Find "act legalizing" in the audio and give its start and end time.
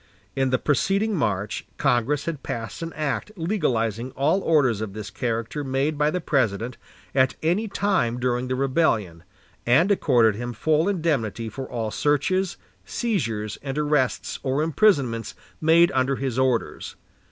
2.93-4.09